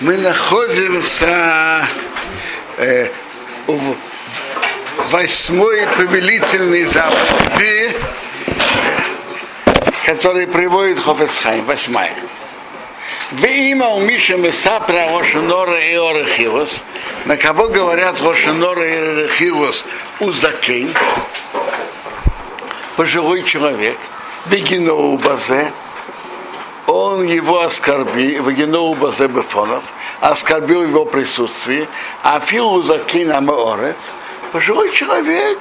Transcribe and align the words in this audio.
мы 0.00 0.18
находимся 0.18 1.86
э, 2.76 3.08
в 3.66 3.96
восьмой 5.10 5.86
повелительной 5.96 6.84
заповеди, 6.84 7.96
который 10.04 10.46
приводит 10.46 10.98
Хофецхайм, 10.98 11.64
восьмая. 11.64 12.12
Вы 13.32 13.70
имя 13.70 13.88
у 13.88 14.00
Миши 14.00 14.36
Месапра 14.36 15.08
Рошенора 15.10 15.80
и 15.80 15.94
Орехилос. 15.94 16.76
На 17.24 17.36
кого 17.36 17.68
говорят 17.68 18.20
Рошенора 18.20 18.86
и 18.86 18.96
Орехилос 18.96 19.84
у 20.20 20.30
Закейн? 20.32 20.92
Пожилой 22.96 23.42
человек. 23.44 23.98
Бегиноу 24.46 25.18
Базе. 25.18 25.72
Он 27.16 27.26
его 27.26 27.60
оскорбил, 27.62 28.44
Бегиноу 28.44 28.92
Базе 28.94 29.26
Бефонов. 29.26 29.84
Оскорбил 30.20 30.82
его 30.82 31.06
присутствие. 31.06 31.88
А 32.22 32.40
Филу 32.40 32.82
Закейн 32.82 33.32
Амаорец. 33.32 33.96
Пожилой 34.52 34.90
человек 34.92 35.58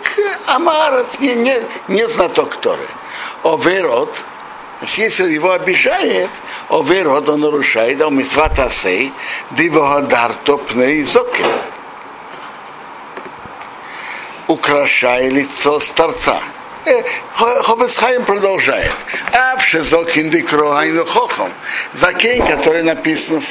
Амарец, 0.47 1.17
не, 1.19 1.33
не, 1.33 1.57
не 1.87 2.07
знаток 2.09 2.57
Торы. 2.57 2.87
Оверот, 3.43 4.13
если 4.97 5.31
его 5.31 5.51
обижает, 5.51 6.29
оверот 6.67 7.29
он 7.29 7.39
нарушает, 7.39 8.01
а 8.01 8.09
митцват 8.09 8.59
асей, 8.59 9.13
дивогадарто 9.51 10.57
пней 10.57 11.05
зоке. 11.05 11.45
Украшая 14.47 15.29
лицо 15.29 15.79
старца. 15.79 16.39
Хобесхайм 17.35 18.23
продолжает. 18.25 18.91
Авше 19.33 19.83
зокин 19.83 20.29
дикроайну 20.29 21.05
хохом. 21.05 21.51
Закей, 21.93 22.39
который 22.39 22.83
написан 22.83 23.43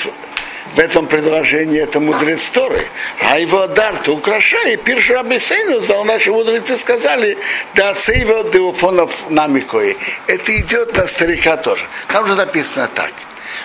в 0.74 0.78
этом 0.78 1.06
предложении 1.06 1.80
это 1.80 2.00
мудрец 2.00 2.42
Торы. 2.50 2.86
А 3.20 3.38
его 3.38 3.66
дар 3.66 3.96
то 4.02 4.12
украшает. 4.12 4.82
Пирша 4.82 5.20
Абисейну 5.20 5.80
знал, 5.80 6.04
наши 6.04 6.32
мудрецы 6.32 6.76
сказали, 6.76 7.38
да 7.74 7.94
сейва 7.94 8.44
деофонов 8.44 9.30
намикой. 9.30 9.96
Это 10.26 10.60
идет 10.60 10.96
на 10.96 11.06
старика 11.06 11.56
тоже. 11.56 11.86
Там 12.08 12.26
же 12.26 12.34
написано 12.34 12.88
так. 12.88 13.12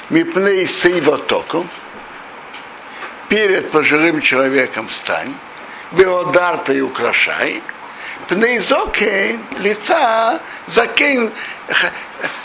Мипней 0.09 0.67
сейва 0.67 1.17
току. 1.17 1.66
Перед 3.28 3.72
пожилым 3.72 4.22
человеком 4.22 4.88
встань. 4.88 5.33
Беодар 5.92 6.58
ты 6.59 6.81
украшай. 6.81 7.61
Пней 8.30 8.59
зокейн, 8.59 9.44
лица, 9.58 10.39
закейн. 10.67 11.31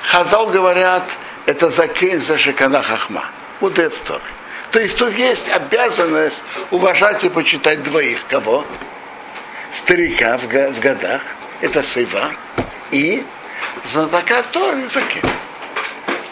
Хазал 0.03 0.47
говорят, 0.47 1.03
это 1.45 1.69
закейн 1.69 2.23
за 2.23 2.39
шикана 2.39 2.83
хахма. 2.83 3.27
Мудрец 3.61 3.99
Торы. 3.99 4.23
То 4.71 4.81
есть 4.81 4.97
тут 4.97 5.13
есть 5.13 5.49
обязанность 5.51 6.43
уважать 6.71 7.23
и 7.23 7.29
почитать 7.29 7.83
двоих. 7.83 8.27
Кого? 8.29 8.65
Старика 9.75 10.39
в, 10.39 10.47
в 10.47 10.81
годах, 10.81 11.21
это 11.61 11.83
Сыва, 11.83 12.33
и 12.91 13.23
знатока 13.85 14.43
Торы 14.53 14.89
Закин. 14.89 15.23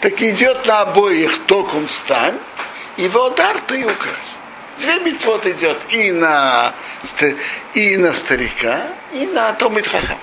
Так 0.01 0.19
идет 0.19 0.65
на 0.65 0.81
обоих 0.81 1.45
током 1.45 1.87
стань, 1.89 2.39
и 2.97 3.07
водар 3.07 3.57
ты 3.67 3.85
украсть. 3.85 4.37
Две 4.79 4.99
митцвот 4.99 5.45
идет 5.45 5.77
и 5.89 6.11
на, 6.11 6.73
и 7.73 7.97
на 7.97 8.13
старика, 8.13 8.81
и 9.13 9.25
на 9.27 9.53
Томит 9.53 9.87
Хахам. 9.87 10.17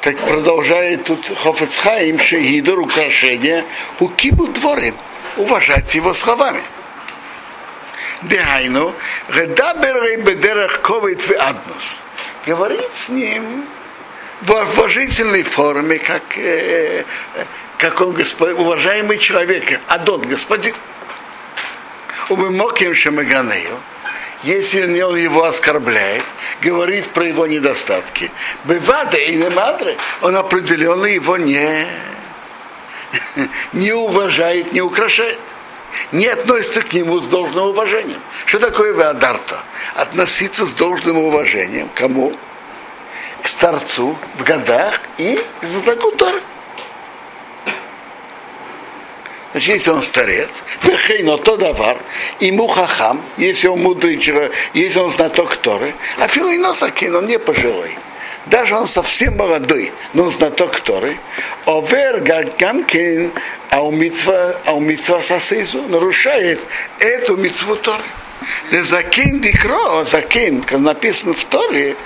Так 0.00 0.16
продолжает 0.18 1.04
тут 1.04 1.26
Хофецхаим, 1.42 2.20
Шехидор, 2.20 2.78
украшение, 2.78 3.64
у 3.98 4.08
кибу 4.08 4.46
дворим 4.46 4.94
уважать 5.36 5.94
его 5.94 6.14
словами. 6.14 6.62
Дехайну, 8.22 8.94
редаберей 9.28 10.16
бедерах 10.16 10.80
ковит 10.82 11.22
в 11.22 11.32
аднус. 11.32 11.98
Говорить 12.46 12.92
с 12.94 13.08
ним 13.08 13.66
в 14.42 14.50
уважительной 14.50 15.42
форме, 15.42 15.98
как, 15.98 16.22
э, 16.36 17.04
как 17.76 18.00
он 18.00 18.12
господ, 18.12 18.52
уважаемый 18.58 19.18
человек, 19.18 19.80
адон, 19.86 20.22
господин. 20.22 20.74
Умымоким 22.28 22.94
шамаганею, 22.94 23.78
если 24.42 25.02
он 25.02 25.16
его 25.16 25.44
оскорбляет, 25.44 26.24
говорит 26.60 27.06
про 27.08 27.26
его 27.26 27.46
недостатки, 27.46 28.30
бывада 28.64 29.16
и 29.16 29.34
не 29.34 29.48
мадре, 29.50 29.96
он 30.20 30.36
определенно 30.36 31.06
его 31.06 31.36
не 31.36 31.86
не 33.72 33.92
уважает, 33.92 34.72
не 34.72 34.80
украшает. 34.80 35.38
Не 36.12 36.26
относится 36.26 36.82
к 36.82 36.92
нему 36.92 37.20
с 37.20 37.26
должным 37.26 37.68
уважением. 37.68 38.20
Что 38.46 38.58
такое 38.58 38.92
веадарта? 38.92 39.60
Относиться 39.94 40.66
с 40.66 40.72
должным 40.74 41.18
уважением. 41.18 41.90
Кому? 41.94 42.34
К 43.42 43.48
старцу 43.48 44.16
в 44.38 44.42
годах 44.42 45.00
и 45.16 45.40
к 45.60 45.64
знатоку. 45.64 46.26
Значит, 49.52 49.74
если 49.74 49.90
он 49.90 50.02
старец, 50.02 50.50
но 51.22 51.36
то 51.38 51.56
давар, 51.56 51.98
и 52.38 52.52
мухахам, 52.52 53.22
если 53.38 53.68
он 53.68 53.80
мудрый 53.80 54.18
человек, 54.18 54.52
если 54.74 54.98
он 54.98 55.10
знаток 55.10 55.56
Торы, 55.56 55.94
а 56.18 56.28
филиносакин, 56.28 57.14
он 57.14 57.26
не 57.26 57.38
пожилой 57.38 57.96
даже 58.50 58.76
он 58.76 58.86
совсем 58.86 59.36
молодой, 59.36 59.92
но 60.14 60.24
он 60.24 60.30
знаток 60.30 60.80
Торы, 60.80 61.18
овер 61.66 62.20
гамкин 62.20 63.32
аумитва 63.70 64.60
аумитва 64.64 65.20
сасейзу 65.20 65.82
нарушает 65.82 66.60
эту 66.98 67.36
митцву 67.36 67.76
Торы. 67.76 68.04
Закин 68.70 69.40
дикро, 69.40 70.04
закин, 70.04 70.62
как 70.62 70.78
написано 70.78 71.34
в 71.34 71.44
Торе, 71.44 71.96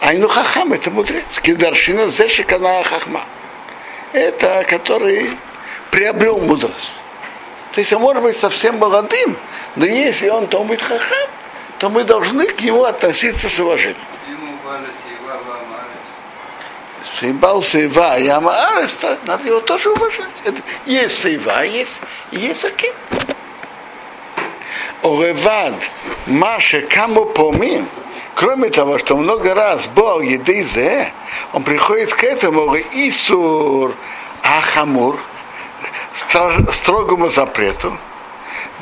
айну 0.00 0.28
хахам, 0.28 0.72
это 0.72 0.90
мудрец. 0.90 1.40
Кидаршина 1.42 2.08
зешикана 2.08 2.82
хахма. 2.84 3.24
Это 4.12 4.64
который 4.68 5.30
приобрел 5.90 6.38
мудрость. 6.38 7.00
То 7.72 7.80
есть 7.80 7.92
он 7.92 8.02
может 8.02 8.22
быть 8.22 8.36
совсем 8.36 8.78
молодым, 8.78 9.36
но 9.76 9.84
если 9.84 10.28
он 10.28 10.46
то 10.46 10.64
будет 10.64 10.82
хахам, 10.82 11.30
то 11.78 11.88
мы 11.88 12.04
должны 12.04 12.46
к 12.46 12.60
нему 12.60 12.84
относиться 12.84 13.48
с 13.48 13.58
уважением. 13.58 13.96
Сейбал 17.04 17.62
Сейва, 17.62 18.18
Яма 18.18 18.52
Арес, 18.68 18.98
надо 19.24 19.46
его 19.46 19.60
тоже 19.60 19.90
уважать. 19.90 20.42
Это, 20.44 20.60
есть 20.84 21.22
Сейва, 21.22 21.64
есть, 21.64 22.00
есть 22.30 22.64
Аким. 22.64 22.92
Оревад, 25.02 25.74
Маша, 26.26 26.82
Камо 26.82 27.24
Помим, 27.24 27.88
кроме 28.34 28.68
того, 28.70 28.98
что 28.98 29.16
много 29.16 29.54
раз 29.54 29.86
Бог 29.86 30.22
Едизе, 30.22 31.12
он 31.52 31.62
приходит 31.62 32.12
к 32.12 32.24
этому 32.24 32.76
Исур 32.76 33.94
Ахамур, 34.42 35.18
строгому 36.72 37.28
запрету, 37.28 37.96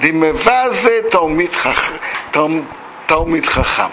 Димевазе 0.01 1.03
Талмит 1.03 1.55
Хахам 3.47 3.93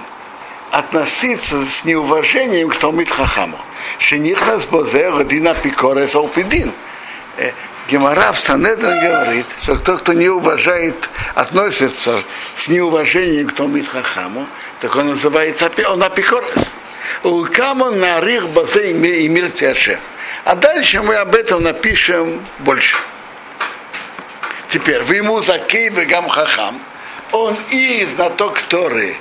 относиться 0.74 1.64
с 1.66 1.86
неуважением 1.86 2.70
к 2.70 2.78
Талмит 2.78 3.10
Хахаму. 3.12 3.60
Шенихнас 4.00 4.66
Бозе 4.66 5.10
Родина 5.10 5.54
Пикорес 5.54 6.16
Алпидин. 6.16 6.72
Гемора 7.88 8.32
в 8.32 8.40
Санедрин 8.40 9.00
говорит, 9.00 9.46
что 9.62 9.76
кто, 9.76 9.98
кто 9.98 10.14
не 10.14 10.30
уважает, 10.30 11.10
относится 11.36 12.24
с 12.56 12.68
неуважением 12.70 13.50
к 13.50 13.54
Талмит 13.54 13.88
Хахаму, 13.88 14.48
так 14.80 14.96
он 14.96 15.10
называется 15.10 15.70
он 15.88 16.02
апикорес. 16.02 16.72
Улкамо 17.22 17.92
нарих 17.92 18.50
базе 18.50 18.92
и 18.92 19.28
мир 19.28 19.52
А 20.46 20.56
дальше 20.56 21.04
мы 21.04 21.16
об 21.16 21.36
этом 21.36 21.62
напишем 21.62 22.42
больше. 22.60 22.98
Теперь, 24.74 25.04
вы 25.04 25.18
ему 25.18 25.40
закей 25.40 25.90
гам 25.90 26.28
хахам, 26.28 26.82
он 27.32 27.56
и 27.70 28.04
знаток 28.06 28.60
Торы, 28.64 29.16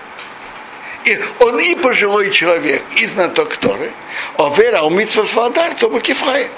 и 1.04 1.20
он 1.40 1.60
и 1.60 1.74
пожилой 1.74 2.30
человек, 2.30 2.82
и 2.96 3.04
знаток 3.04 3.58
Торы, 3.58 3.92
а 4.38 4.48
вера 4.56 4.80
у 4.80 4.88
митцва 4.88 5.26
свадар, 5.26 5.74
то 5.74 5.90
кифрай, 6.00 6.48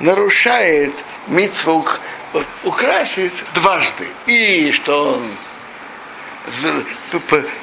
нарушает 0.00 0.92
митцву 1.28 1.86
украсить 2.62 3.42
дважды. 3.54 4.06
И 4.26 4.70
что 4.72 5.14
он 5.14 5.30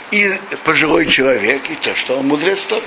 и 0.09 0.33
пожилой 0.63 1.05
человек, 1.05 1.69
и 1.69 1.75
то, 1.75 1.95
что 1.95 2.17
он 2.17 2.29
мудрец 2.29 2.61
Торы. 2.61 2.81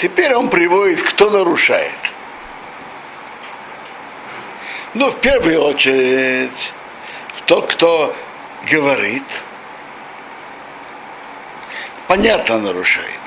Теперь 0.00 0.34
он 0.34 0.50
приводит, 0.50 1.02
кто 1.02 1.30
нарушает. 1.30 1.92
Ну, 4.94 5.10
в 5.10 5.20
первую 5.20 5.60
очередь, 5.62 6.72
тот, 7.46 7.72
кто 7.72 8.14
говорит, 8.70 9.24
понятно 12.06 12.58
нарушает. 12.58 13.20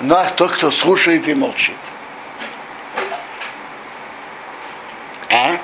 Ну 0.00 0.14
а 0.14 0.26
тот, 0.26 0.52
кто 0.52 0.70
слушает 0.70 1.26
и 1.26 1.34
молчит. 1.34 1.76
А? 5.28 5.58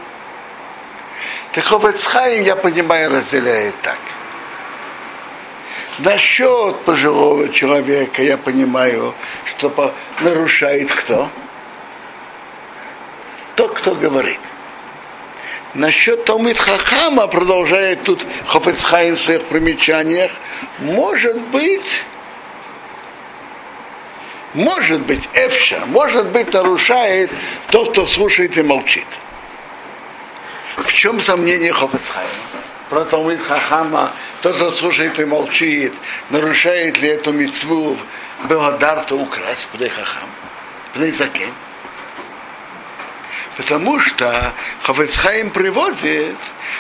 Так 1.53 1.65
Ховецхайм, 1.65 2.43
я 2.43 2.57
понимаю, 2.57 3.13
разделяет 3.13 3.81
так. 3.83 3.99
Насчет 5.99 6.77
пожилого 6.81 7.49
человека, 7.51 8.23
я 8.23 8.37
понимаю, 8.37 9.15
что 9.45 9.95
нарушает 10.21 10.91
кто? 10.93 11.29
Тот, 13.55 13.75
кто 13.75 13.95
говорит. 13.95 14.41
Насчет 15.75 16.25
Талмит 16.25 16.59
Хахама, 16.59 17.27
продолжает 17.29 18.03
тут 18.03 18.27
Хофецхайм 18.47 19.15
в 19.17 19.21
своих 19.21 19.45
примечаниях, 19.45 20.33
может 20.79 21.41
быть, 21.49 22.05
может 24.53 25.01
быть, 25.03 25.29
Эфша, 25.35 25.83
может 25.87 26.29
быть, 26.29 26.53
нарушает 26.53 27.31
тот, 27.71 27.91
кто 27.91 28.07
слушает 28.07 28.57
и 28.57 28.63
молчит. 28.63 29.07
В 30.77 30.93
чем 30.93 31.21
сомнение 31.21 31.73
Хофецхайма? 31.73 32.64
Про 32.95 33.37
Хахама, 33.39 34.13
тот, 34.41 34.55
кто 34.55 34.71
слушает 34.71 35.19
и 35.19 35.25
молчит, 35.25 35.93
нарушает 36.31 37.01
ли 37.01 37.09
эту 37.09 37.33
мецву 37.33 37.99
Беладарта 38.49 39.17
украсть, 39.17 39.67
Пней 39.73 39.89
Хахам, 39.89 40.31
Пней 40.93 41.11
Закен. 41.11 41.53
Потому 43.57 43.99
что 43.99 44.53
Хафецхайм 44.85 45.51
приводит, 45.51 46.37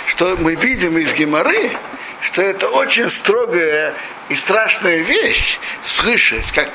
что 0.06 0.36
мы 0.36 0.54
видим 0.54 0.98
из 0.98 1.12
Геморы, 1.14 1.72
что 2.20 2.42
это 2.42 2.68
очень 2.68 3.10
строгая 3.10 3.92
и 4.28 4.36
страшная 4.36 4.98
вещь 4.98 5.58
слышать, 5.82 6.52
как 6.52 6.70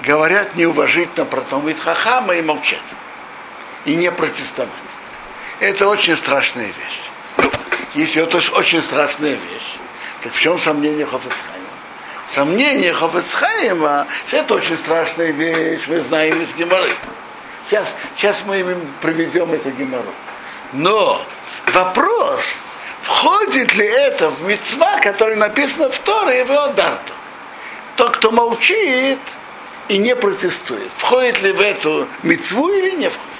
говорят 0.00 0.54
неуважительно 0.54 1.24
про 1.24 1.40
Талмит 1.40 1.80
Хахама 1.80 2.34
и 2.34 2.42
молчать. 2.42 2.82
И 3.86 3.94
не 3.94 4.12
протестовать. 4.12 4.70
Это 5.60 5.88
очень 5.88 6.14
страшная 6.14 6.66
вещь. 6.66 7.11
Если 7.94 8.22
это 8.22 8.38
очень 8.56 8.80
страшная 8.80 9.32
вещь, 9.32 9.76
так 10.22 10.32
в 10.32 10.40
чем 10.40 10.58
сомнение 10.58 11.04
Хофецхайма? 11.04 11.58
Сомнение 12.28 12.94
Хофецхайма, 12.94 14.06
что 14.26 14.36
это 14.38 14.54
очень 14.54 14.78
страшная 14.78 15.30
вещь, 15.30 15.82
мы 15.88 16.00
знаем 16.00 16.40
из 16.40 16.54
Геморы. 16.54 16.94
Сейчас, 17.68 17.86
сейчас 18.16 18.44
мы 18.46 18.60
им 18.60 18.88
проведем 19.02 19.52
эту 19.52 19.70
геморрой. 19.70 20.14
Но 20.72 21.22
вопрос, 21.68 22.56
входит 23.02 23.74
ли 23.74 23.86
это 23.86 24.30
в 24.30 24.42
мецва, 24.42 24.98
который 25.00 25.36
написано 25.36 25.90
в 25.90 25.98
Торе 25.98 26.40
и 26.40 26.44
в 26.44 26.50
Иодарту? 26.50 27.12
Тот, 27.96 28.16
кто 28.16 28.30
молчит 28.30 29.18
и 29.88 29.98
не 29.98 30.16
протестует, 30.16 30.90
входит 30.96 31.42
ли 31.42 31.52
в 31.52 31.60
эту 31.60 32.08
мецву 32.22 32.70
или 32.70 32.92
не 32.92 33.08
входит? 33.08 33.32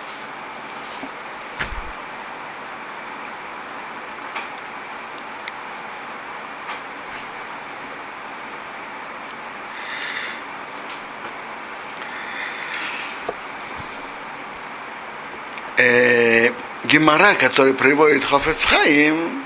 э, 15.83 16.51
Гемора, 16.93 17.33
который 17.33 17.73
приводит 17.73 18.23
Хофецхаим, 18.23 19.43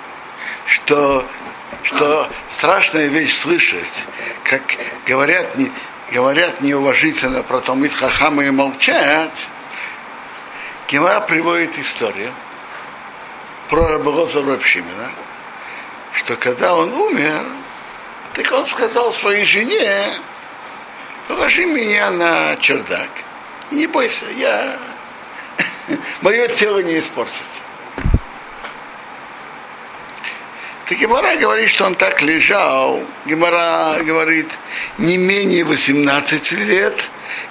что, 0.67 1.25
что 1.85 2.29
страшная 2.51 3.07
вещь 3.07 3.37
слышать, 3.37 4.05
как 4.43 4.63
говорят, 5.07 5.57
не, 5.57 5.71
говорят 6.11 6.61
неуважительно 6.61 7.45
про 7.45 7.61
Талмит 7.61 7.93
Хахама 7.93 8.45
и 8.45 8.51
молчать, 8.51 9.47
Гемора 10.89 11.21
приводит 11.21 11.79
историю 11.79 12.33
про 13.71 13.91
Рабогоза 13.91 14.43
Рабшимина, 14.43 15.13
что 16.15 16.35
когда 16.35 16.75
он 16.75 16.93
умер, 16.95 17.45
так 18.35 18.51
он 18.51 18.67
сказал 18.67 19.13
своей 19.13 19.45
жене, 19.45 20.15
положи 21.29 21.65
меня 21.65 22.11
на 22.11 22.57
чердак, 22.57 23.11
не 23.71 23.87
бойся, 23.87 24.27
я 24.37 24.77
мое 26.27 26.49
тело 26.49 26.81
не 26.81 26.99
испортится. 26.99 27.63
Так 30.87 30.99
Гемора 30.99 31.37
говорит, 31.37 31.71
что 31.71 31.85
он 31.85 31.95
так 31.95 32.21
лежал. 32.21 33.05
Гемора 33.27 34.03
говорит, 34.03 34.49
не 34.99 35.19
менее 35.19 35.63
18 35.63 36.53
лет 36.53 37.01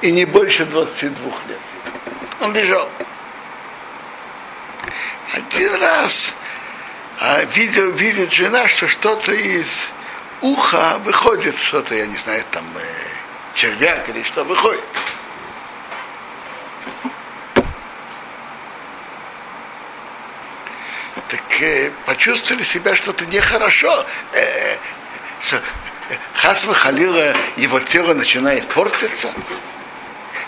и 0.01 0.12
не 0.12 0.25
больше 0.25 0.66
22 0.66 1.25
лет. 1.48 1.60
Он 2.42 2.54
лежал. 2.54 2.89
Один 5.31 5.75
раз 5.75 6.33
а, 7.21 7.45
видел, 7.45 7.92
видит 7.92 8.33
жена, 8.33 8.68
что 8.68 8.89
что-то 8.89 9.31
из 9.31 9.88
уха 10.42 11.00
выходит, 11.06 11.57
что-то, 11.57 11.95
я 11.95 12.07
не 12.07 12.18
знаю, 12.18 12.44
там 12.51 12.66
э, 12.75 12.81
червяк 13.54 14.10
или 14.10 14.24
что 14.24 14.44
выходит. 14.44 14.83
так 21.30 21.44
э, 21.62 21.92
почувствовали 22.06 22.63
себя 22.63 22.96
что-то 22.96 23.25
нехорошо. 23.25 24.06
Э, 24.34 24.78
что 25.42 25.62
Хасва 26.34 26.74
Халила, 26.74 27.34
его 27.57 27.80
тело 27.80 28.13
начинает 28.13 28.68
портиться. 28.68 29.31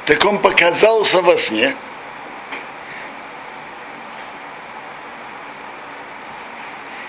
Так 0.05 0.23
он 0.25 0.39
показался 0.39 1.21
во 1.21 1.37
сне. 1.37 1.75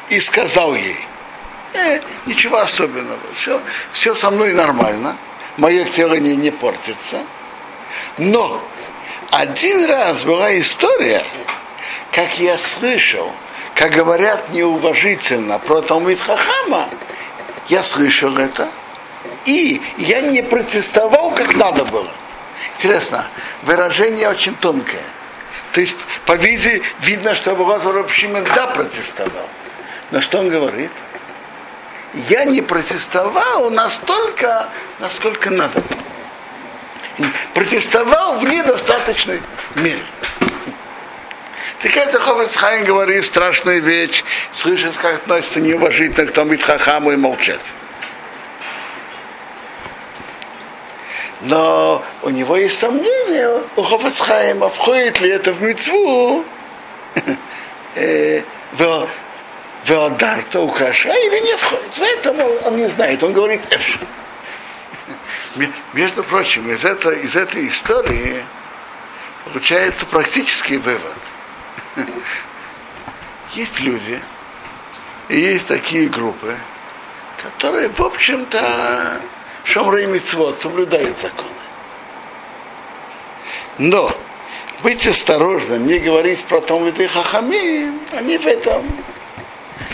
И 0.08 0.18
сказал 0.20 0.74
ей, 0.74 0.96
э, 1.74 2.00
ничего 2.24 2.58
особенного, 2.58 3.20
все, 3.34 3.60
все 3.92 4.14
со 4.14 4.30
мной 4.30 4.54
нормально, 4.54 5.18
мое 5.58 5.84
тело 5.84 6.14
не, 6.14 6.34
не 6.34 6.50
портится. 6.50 7.24
Но 8.16 8.62
один 9.30 9.84
раз 9.84 10.24
была 10.24 10.58
история, 10.58 11.22
как 12.10 12.38
я 12.38 12.56
слышал, 12.56 13.32
как 13.78 13.92
говорят 13.92 14.50
неуважительно 14.50 15.60
про 15.60 15.82
Талмит 15.82 16.20
Хахама, 16.20 16.88
я 17.68 17.84
слышал 17.84 18.36
это, 18.36 18.68
и 19.44 19.80
я 19.98 20.20
не 20.20 20.42
протестовал, 20.42 21.30
как 21.30 21.54
надо 21.54 21.84
было. 21.84 22.10
Интересно, 22.76 23.28
выражение 23.62 24.28
очень 24.28 24.56
тонкое. 24.56 25.04
То 25.72 25.80
есть, 25.80 25.96
по 26.26 26.32
виде, 26.32 26.82
видно, 26.98 27.36
что 27.36 27.52
Абулазар 27.52 27.94
Рабшимен 27.94 28.44
да 28.52 28.66
протестовал. 28.66 29.48
Но 30.10 30.20
что 30.20 30.38
он 30.38 30.48
говорит? 30.48 30.90
Я 32.28 32.46
не 32.46 32.62
протестовал 32.62 33.70
настолько, 33.70 34.70
насколько 34.98 35.50
надо. 35.50 35.84
Протестовал 37.54 38.40
в 38.40 38.44
недостаточной 38.44 39.40
мере. 39.76 40.02
Так 41.80 41.96
это 41.96 42.18
Ховецхайм 42.18 42.84
говорит 42.84 43.24
страшная 43.24 43.78
вещь, 43.78 44.24
слышит, 44.50 44.96
как 44.96 45.16
относится 45.16 45.60
неуважительно 45.60 46.26
к 46.26 46.32
тому 46.32 46.58
хахаму 46.58 47.12
и 47.12 47.16
молчать. 47.16 47.60
Но 51.40 52.04
у 52.22 52.30
него 52.30 52.56
есть 52.56 52.80
сомнение, 52.80 53.62
у 53.76 53.82
Хофацхайма, 53.82 54.70
входит 54.70 55.20
ли 55.20 55.30
это 55.30 55.52
в 55.52 55.62
мецву, 55.62 56.44
в 57.94 59.08
Веодарта 59.84 60.60
украша 60.60 61.10
или 61.10 61.38
не 61.38 61.56
входит. 61.56 61.96
В 61.96 62.02
этом 62.02 62.36
он 62.64 62.76
не 62.76 62.88
знает, 62.88 63.22
он 63.22 63.32
говорит. 63.32 63.60
Между 65.92 66.24
прочим, 66.24 66.68
из, 66.72 66.84
этой, 66.84 67.20
из 67.20 67.36
этой 67.36 67.68
истории 67.68 68.44
получается 69.44 70.06
практический 70.06 70.76
вывод– 70.76 71.18
есть 73.52 73.80
люди, 73.80 74.20
и 75.28 75.38
есть 75.38 75.68
такие 75.68 76.08
группы, 76.08 76.56
которые, 77.42 77.88
в 77.88 78.00
общем-то, 78.00 79.20
шомры 79.64 80.04
и 80.04 80.20
соблюдают 80.60 81.18
законы. 81.18 81.48
Но 83.78 84.12
быть 84.82 85.06
осторожным, 85.06 85.86
не 85.86 85.98
говорить 85.98 86.44
про 86.44 86.60
том 86.60 86.84
виды 86.84 87.08
хахами, 87.08 87.92
они 88.16 88.38
в 88.38 88.46
этом 88.46 88.84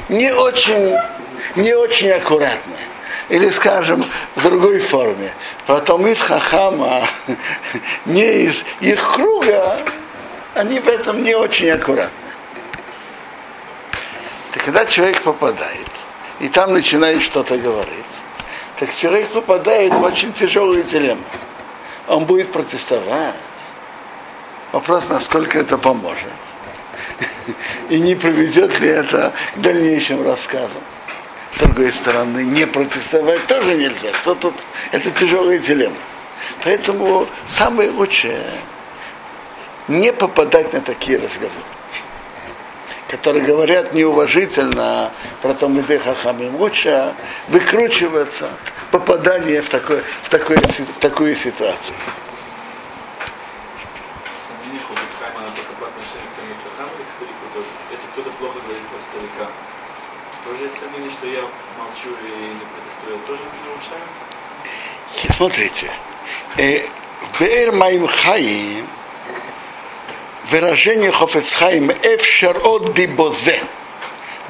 не 0.08 0.32
очень, 0.32 0.96
не 1.56 1.74
очень 1.74 2.10
аккуратны. 2.10 2.76
Или, 3.30 3.48
скажем, 3.48 4.04
в 4.36 4.42
другой 4.42 4.80
форме. 4.80 5.32
Про 5.66 5.80
Томит 5.80 6.18
Хахама 6.18 7.06
не 8.04 8.44
из 8.44 8.64
их 8.80 9.14
круга, 9.14 9.78
они 10.54 10.78
в 10.80 10.88
этом 10.88 11.22
не 11.22 11.34
очень 11.34 11.70
аккуратны. 11.70 12.10
Так 14.52 14.64
когда 14.64 14.86
человек 14.86 15.20
попадает, 15.22 15.90
и 16.40 16.48
там 16.48 16.72
начинает 16.72 17.22
что-то 17.22 17.58
говорить, 17.58 17.90
так 18.78 18.94
человек 18.94 19.28
попадает 19.30 19.92
в 19.92 20.02
очень 20.02 20.32
тяжелую 20.32 20.84
дилемму. 20.84 21.24
Он 22.08 22.24
будет 22.24 22.52
протестовать. 22.52 23.34
Вопрос, 24.72 25.08
насколько 25.08 25.58
это 25.58 25.78
поможет. 25.78 26.32
И 27.88 27.98
не 27.98 28.14
приведет 28.14 28.78
ли 28.80 28.88
это 28.88 29.32
к 29.54 29.60
дальнейшим 29.60 30.24
рассказам. 30.26 30.82
С 31.54 31.58
другой 31.58 31.92
стороны, 31.92 32.44
не 32.44 32.66
протестовать 32.66 33.46
тоже 33.46 33.74
нельзя. 33.74 34.12
Что 34.14 34.34
тут? 34.34 34.54
Это 34.90 35.10
тяжелая 35.12 35.58
дилемма. 35.58 35.96
Поэтому 36.64 37.26
самое 37.46 37.90
лучшее 37.90 38.40
не 39.88 40.12
попадать 40.12 40.72
на 40.72 40.80
такие 40.80 41.18
разговоры 41.18 41.52
которые 43.08 43.44
говорят 43.44 43.94
неуважительно 43.94 45.12
про 45.40 45.54
том 45.54 45.78
и 45.78 45.98
хахамим, 45.98 46.56
лучше 46.56 47.14
выкручиваться 47.46 48.48
попадание 48.90 49.62
в, 49.62 49.68
такой, 49.68 50.02
в, 50.24 50.30
такой, 50.30 50.56
в 50.56 50.98
такую 50.98 51.36
ситуацию. 51.36 51.96
Если 57.90 58.06
кто-то 58.12 58.30
плохо 58.30 58.58
говорит 58.66 58.82
про 58.88 59.00
старика, 59.02 59.50
тоже 60.44 60.64
есть 60.64 60.80
сомнение, 60.80 61.10
что 61.10 61.26
я 61.26 61.42
молчу 61.78 62.08
и 62.08 62.54
не 62.54 62.64
протестую, 62.74 63.18
тоже 63.28 63.42
не 63.42 63.68
нарушаю? 63.68 64.02
Смотрите, 65.36 65.90
э, 66.58 66.88
Беэр 67.38 67.72
Маим 67.72 68.08
Хаим, 68.08 68.88
выражение 70.54 71.10
Хофецхайм 71.10 71.90
Эфшер 71.90 72.56
от 72.62 72.94
Дибозе. 72.94 73.60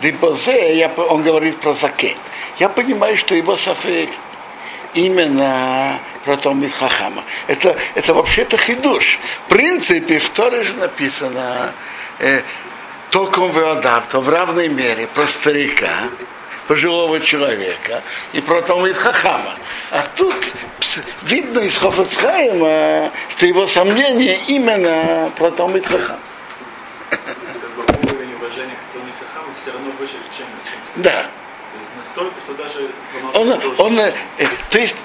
Дибозе, 0.02 0.90
он 0.99 1.23
говорит 1.23 1.56
про 1.61 1.73
Закен. 1.73 2.18
Я 2.58 2.68
понимаю, 2.68 3.16
что 3.16 3.34
его 3.34 3.56
сафек 3.56 4.11
именно 4.92 5.99
про 6.26 6.37
Талмит 6.37 6.75
Хахама. 6.75 7.25
Это, 7.46 7.75
это 7.94 8.12
вообще-то 8.12 8.58
хидуш. 8.58 9.18
В 9.46 9.49
принципе, 9.49 10.18
в 10.18 10.28
Торе 10.28 10.64
же 10.64 10.75
написано 10.75 11.73
э, 12.18 12.42
Током 13.08 13.50
Веодарто 13.52 14.20
в 14.20 14.28
равной 14.28 14.68
мере 14.68 15.06
про 15.06 15.26
старика, 15.26 16.11
пожилого 16.66 17.21
человека 17.21 18.02
и 18.33 18.40
про 18.40 18.62
Талмит 18.62 18.97
Хахама. 18.97 19.54
А 19.90 20.04
тут 20.16 20.35
видно 21.23 21.61
из 21.61 21.76
Хофацхайма, 21.76 23.12
что 23.30 23.47
его 23.47 23.66
сомнение 23.66 24.38
именно 24.49 25.30
про 25.37 25.50
Талмит 25.50 25.87
Хахаму 25.87 26.18
все 29.64 29.73
равно 29.73 29.92
выше, 29.99 30.14
чем, 30.37 30.47
чем 30.64 31.02
Да. 31.02 31.26
Настолько, 31.97 32.35
что 32.40 32.54
даже 32.54 32.90
он, 33.35 33.61
он, 33.78 33.99
э, 33.99 34.12
то 34.71 34.78
есть 34.78 34.97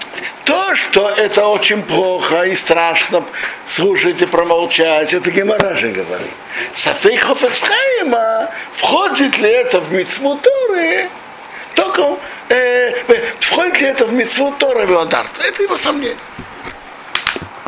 то, 0.44 0.76
что 0.76 1.10
это 1.10 1.48
очень 1.48 1.82
плохо 1.82 2.44
и 2.44 2.56
страшно 2.56 3.24
слушать 3.66 4.22
и 4.22 4.26
промолчать, 4.26 5.14
это 5.14 5.32
Гемора 5.32 5.76
же 5.76 5.90
говорит. 5.90 6.34
Сафейхов 6.74 7.42
входит 8.76 9.38
ли 9.38 9.50
это 9.50 9.80
в 9.80 9.92
мицмутуры, 9.92 11.10
только 11.80 12.18
э, 12.50 12.92
входит 13.40 13.80
ли 13.82 13.88
это 13.88 14.06
в 14.06 14.14
митцву 14.14 14.54
Тора 14.60 14.86
Виодарт. 14.86 15.32
Это 15.40 15.64
его 15.64 15.78
сомнение. 15.78 16.18